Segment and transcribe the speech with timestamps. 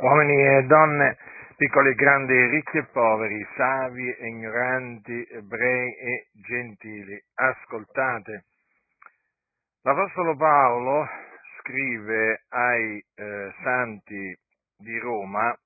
[0.00, 1.16] uomini e donne,
[1.56, 8.44] piccoli e grandi, ricchi e poveri, savi e ignoranti, ebrei e gentili, ascoltate.
[9.82, 11.08] L'Apostolo Paolo
[11.58, 14.36] scrive ai eh, santi
[14.76, 15.56] di Roma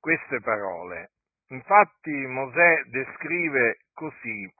[0.00, 1.10] queste parole.
[1.48, 4.52] Infatti Mosè descrive così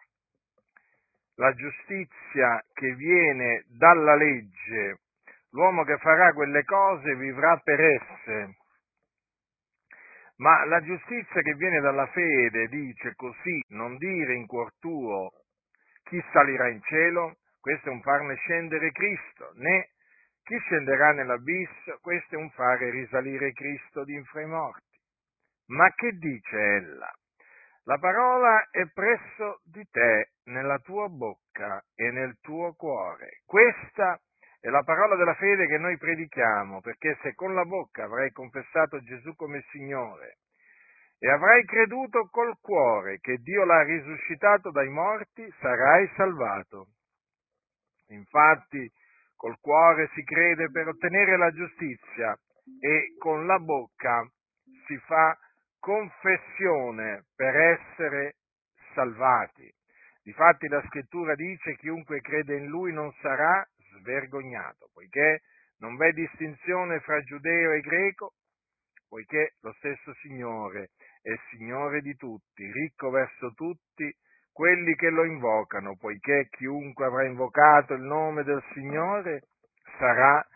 [1.37, 4.99] la giustizia che viene dalla legge
[5.51, 8.57] l'uomo che farà quelle cose vivrà per esse.
[10.41, 15.33] Ma la giustizia che viene dalla fede dice così, non dire in cuor tuo
[16.05, 19.91] chi salirà in cielo, questo è un farne scendere Cristo, né
[20.43, 24.99] chi scenderà nell'abisso, questo è un fare risalire Cristo di infra i morti.
[25.67, 27.13] Ma che dice ella?
[27.85, 33.40] La parola è presso di te, nella tua bocca e nel tuo cuore.
[34.81, 39.35] La parola della fede che noi predichiamo, perché se con la bocca avrai confessato Gesù
[39.35, 40.39] come Signore
[41.19, 46.87] e avrai creduto col cuore che Dio l'ha risuscitato dai morti, sarai salvato.
[48.09, 48.91] Infatti,
[49.37, 52.35] col cuore si crede per ottenere la giustizia
[52.81, 54.27] e con la bocca
[54.87, 55.37] si fa
[55.79, 58.37] confessione per essere
[58.95, 59.71] salvati.
[60.23, 63.63] Difatti la scrittura dice chiunque crede in lui non sarà
[64.01, 65.43] svergognato, poiché
[65.79, 68.35] non v'è distinzione fra giudeo e greco,
[69.09, 70.91] poiché lo stesso Signore
[71.23, 74.13] è Signore di tutti, ricco verso tutti
[74.53, 79.43] quelli che lo invocano, poiché chiunque avrà invocato il nome del Signore
[79.99, 80.47] sarà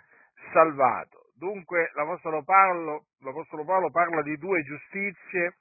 [0.52, 1.30] salvato.
[1.36, 5.56] Dunque l'Apostolo Paolo, l'Apostolo Paolo parla di due giustizie,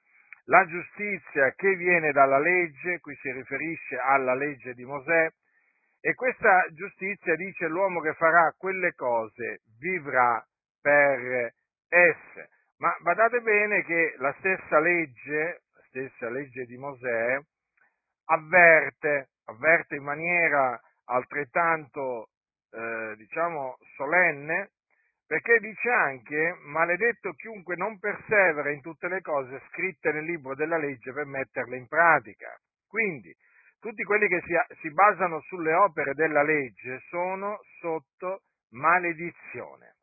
[0.45, 5.29] la giustizia che viene dalla legge, qui si riferisce alla legge di Mosè,
[6.05, 10.45] e questa giustizia dice l'uomo che farà quelle cose vivrà
[10.81, 11.53] per
[11.87, 12.49] esse.
[12.79, 17.39] Ma badate bene che la stessa legge, la stessa legge di Mosè,
[18.25, 22.31] avverte, avverte in maniera altrettanto,
[22.71, 24.71] eh, diciamo, solenne,
[25.25, 30.77] perché dice anche, maledetto chiunque non persevera in tutte le cose scritte nel libro della
[30.77, 32.53] legge per metterle in pratica.
[32.89, 33.33] Quindi,
[33.83, 39.95] tutti quelli che si, si basano sulle opere della legge sono sotto maledizione.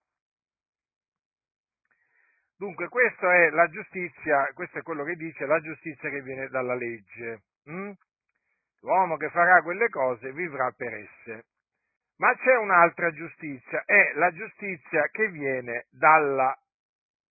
[2.58, 6.74] Dunque, questa è la giustizia, questo è quello che dice la giustizia che viene dalla
[6.74, 7.44] legge.
[7.70, 7.92] Mm?
[8.82, 11.46] L'uomo che farà quelle cose vivrà per esse.
[12.18, 16.54] Ma c'è un'altra giustizia, è la giustizia che viene dalla,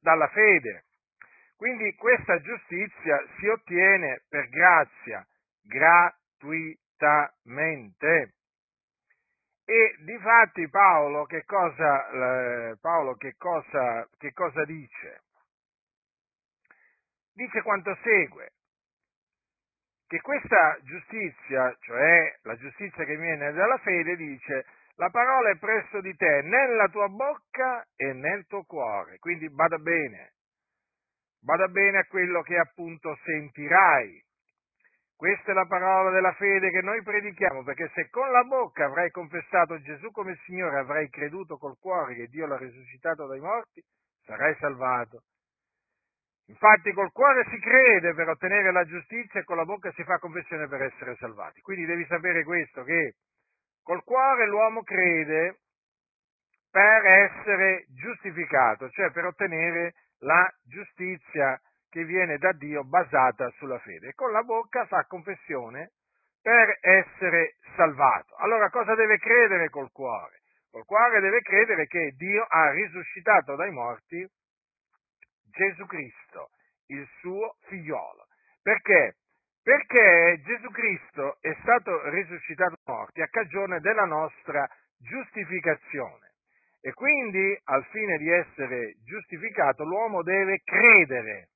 [0.02, 0.86] dalla fede.
[1.56, 5.24] Quindi questa giustizia si ottiene per grazia,
[5.62, 8.34] gra, gratuitamente.
[9.66, 15.22] E difatti Paolo che cosa, Paolo che cosa, che cosa dice?
[17.34, 18.50] Dice quanto segue,
[20.08, 26.02] che questa giustizia, cioè la giustizia che viene dalla fede, dice la parola è presso
[26.02, 29.20] di te, nella tua bocca e nel tuo cuore.
[29.20, 30.34] Quindi bada bene,
[31.40, 34.22] bada bene a quello che appunto sentirai,
[35.20, 39.12] questa è la parola della fede che noi predichiamo, perché se con la bocca avrai
[39.12, 43.84] confessato Gesù come Signore, avrai creduto col cuore che Dio l'ha risuscitato dai morti,
[44.24, 45.24] sarai salvato.
[46.46, 50.20] Infatti col cuore si crede per ottenere la giustizia e con la bocca si fa
[50.20, 51.60] confessione per essere salvati.
[51.60, 53.16] Quindi devi sapere questo, che
[53.84, 55.58] col cuore l'uomo crede
[56.72, 64.10] per essere giustificato, cioè per ottenere la giustizia che viene da Dio basata sulla fede.
[64.10, 65.92] E con la bocca fa confessione
[66.42, 68.36] per essere salvato.
[68.38, 70.42] Allora cosa deve credere col cuore?
[70.72, 74.28] Col cuore deve credere che Dio ha risuscitato dai morti
[75.52, 76.50] Gesù Cristo,
[76.88, 78.28] il suo figliolo.
[78.62, 79.16] Perché?
[79.64, 84.68] Perché Gesù Cristo è stato risuscitato dai morti a cagione della nostra
[84.98, 86.28] giustificazione.
[86.82, 91.50] E quindi, al fine di essere giustificato, l'uomo deve credere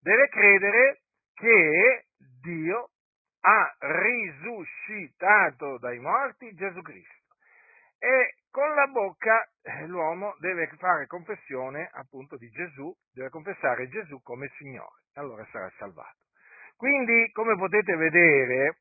[0.00, 1.00] deve credere
[1.34, 2.06] che
[2.42, 2.90] Dio
[3.42, 7.18] ha risuscitato dai morti Gesù Cristo.
[7.98, 14.22] E con la bocca eh, l'uomo deve fare confessione appunto di Gesù, deve confessare Gesù
[14.22, 16.16] come Signore, allora sarà salvato.
[16.76, 18.78] Quindi, come potete vedere,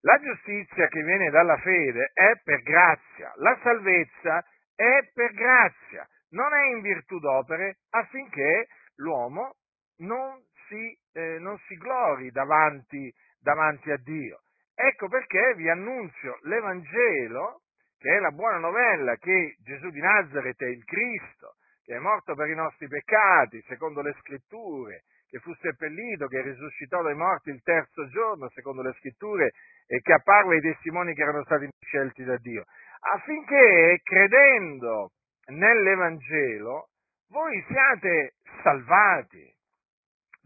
[0.00, 4.44] la giustizia che viene dalla fede è per grazia, la salvezza
[4.74, 9.54] è per grazia, non è in virtù d'opere affinché l'uomo
[9.98, 14.40] non si, eh, non si glori davanti, davanti a Dio.
[14.74, 17.62] Ecco perché vi annunzio l'Evangelo,
[17.98, 22.34] che è la buona novella che Gesù di Nazareth è il Cristo, che è morto
[22.34, 27.62] per i nostri peccati, secondo le scritture, che fu seppellito, che risuscitò dai morti il
[27.62, 29.50] terzo giorno, secondo le scritture,
[29.86, 32.64] e che apparve ai testimoni che erano stati scelti da Dio,
[33.00, 35.12] affinché credendo
[35.46, 36.90] nell'Evangelo
[37.30, 39.56] voi siate salvati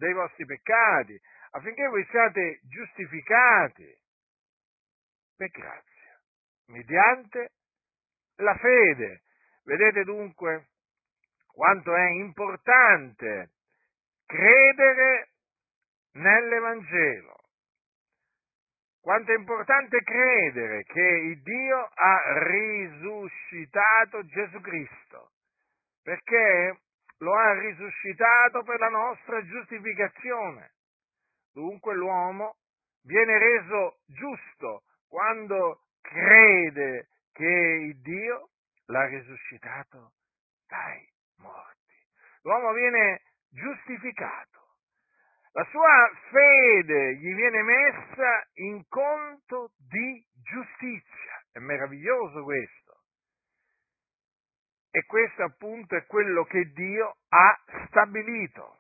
[0.03, 1.17] dai vostri peccati,
[1.53, 3.97] affinché voi siate giustificati
[5.37, 6.21] per grazia,
[6.67, 7.53] mediante
[8.39, 9.23] la fede.
[9.63, 10.71] Vedete dunque
[11.47, 13.51] quanto è importante
[14.27, 15.29] credere
[16.15, 17.37] nell'Evangelo.
[19.01, 25.31] Quanto è importante credere che il Dio ha risuscitato Gesù Cristo,
[26.03, 26.79] perché
[27.23, 30.73] lo ha risuscitato per la nostra giustificazione.
[31.53, 32.57] Dunque l'uomo
[33.05, 38.51] viene reso giusto quando crede che il Dio
[38.87, 40.13] l'ha risuscitato
[40.67, 41.95] dai morti.
[42.43, 44.61] L'uomo viene giustificato.
[45.53, 51.45] La sua fede gli viene messa in conto di giustizia.
[51.53, 52.92] È meraviglioso questo.
[54.95, 58.79] E questo appunto è quello che Dio ha stabilito.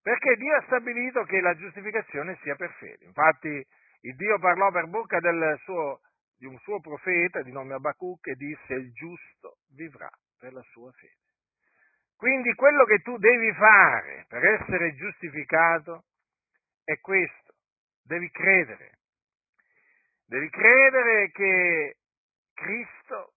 [0.00, 3.04] Perché Dio ha stabilito che la giustificazione sia per fede.
[3.04, 3.66] Infatti
[4.02, 5.18] il Dio parlò per bocca
[5.64, 6.00] suo,
[6.36, 10.92] di un suo profeta di nome Abacuc e disse il giusto vivrà per la sua
[10.92, 11.16] fede.
[12.14, 16.04] Quindi quello che tu devi fare per essere giustificato
[16.84, 17.54] è questo,
[18.02, 18.98] devi credere.
[20.26, 21.96] Devi credere che
[22.54, 23.32] Cristo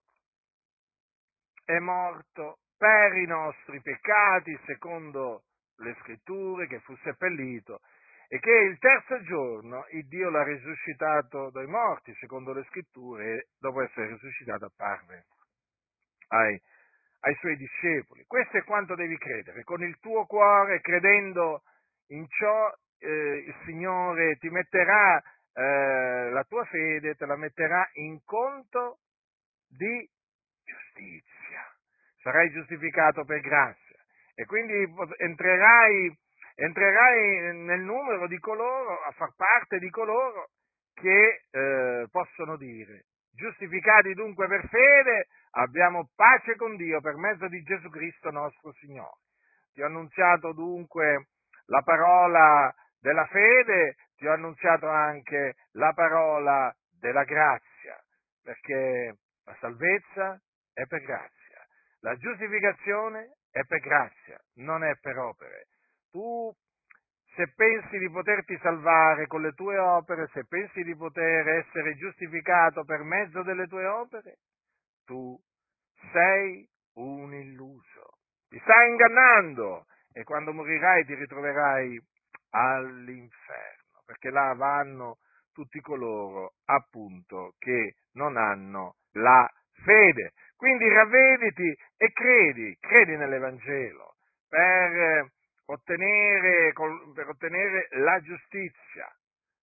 [1.76, 5.44] è morto per i nostri peccati, secondo
[5.78, 7.80] le scritture, che fu seppellito
[8.28, 13.46] e che il terzo giorno il Dio l'ha risuscitato dai morti, secondo le scritture, e
[13.58, 15.26] dopo essere risuscitato apparve
[16.28, 16.60] ai
[17.24, 18.24] ai suoi discepoli.
[18.26, 19.62] Questo è quanto devi credere.
[19.64, 21.62] Con il tuo cuore, credendo
[22.08, 25.22] in ciò, eh, il Signore ti metterà
[25.54, 28.98] eh, la tua fede, te la metterà in conto
[29.68, 30.08] di
[30.92, 31.60] giustizia.
[32.22, 33.96] Sarai giustificato per grazia
[34.34, 34.86] e quindi
[35.18, 36.16] entrerai,
[36.54, 40.50] entrerai nel numero di coloro, a far parte di coloro
[40.94, 47.62] che eh, possono dire, giustificati dunque per fede, abbiamo pace con Dio per mezzo di
[47.62, 49.20] Gesù Cristo nostro Signore.
[49.72, 51.28] Ti ho annunziato dunque
[51.66, 57.98] la parola della fede, ti ho annunziato anche la parola della grazia,
[58.42, 60.40] perché la salvezza
[60.72, 61.66] è per grazia,
[62.00, 65.66] la giustificazione è per grazia, non è per opere.
[66.10, 66.52] Tu
[67.34, 72.84] se pensi di poterti salvare con le tue opere, se pensi di poter essere giustificato
[72.84, 74.38] per mezzo delle tue opere,
[75.04, 75.38] tu
[76.12, 78.18] sei un illuso.
[78.48, 81.98] Ti stai ingannando e quando morirai ti ritroverai
[82.50, 85.18] all'inferno, perché là vanno
[85.52, 89.48] tutti coloro appunto che non hanno la
[89.84, 90.32] fede.
[90.62, 94.14] Quindi ravvediti e credi, credi nell'Evangelo
[94.48, 95.26] per
[95.64, 96.72] ottenere,
[97.12, 99.12] per ottenere la giustizia,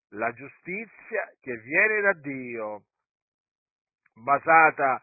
[0.10, 2.84] la giustizia che viene da Dio,
[4.14, 5.02] basata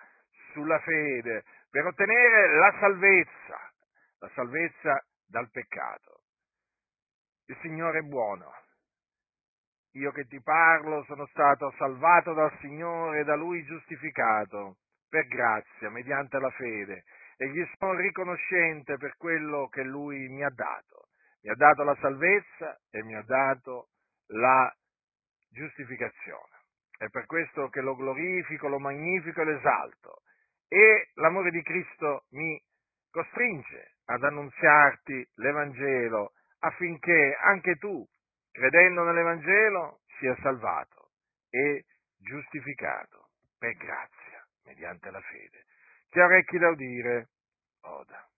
[0.53, 3.73] sulla fede, per ottenere la salvezza,
[4.19, 6.25] la salvezza dal peccato.
[7.47, 8.53] Il Signore è buono.
[9.93, 14.77] Io che ti parlo sono stato salvato dal Signore e da Lui giustificato
[15.09, 17.05] per grazia, mediante la fede,
[17.37, 21.09] e gli sono riconoscente per quello che Lui mi ha dato.
[21.43, 23.89] Mi ha dato la salvezza e mi ha dato
[24.29, 24.75] la
[25.51, 26.55] giustificazione.
[26.97, 30.23] È per questo che lo glorifico, lo magnifico e l'esalto.
[30.69, 32.61] E l'amore di Cristo mi
[33.11, 38.05] costringe ad annunziarti l'Evangelo affinché anche tu,
[38.51, 41.11] credendo nell'Evangelo, sia salvato
[41.51, 41.85] e
[42.19, 44.16] giustificato per grazia,
[44.67, 45.65] mediante la fede.
[46.11, 47.29] Chi ha orecchi da udire,
[47.81, 48.29] oda.